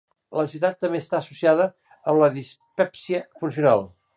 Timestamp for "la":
2.25-2.31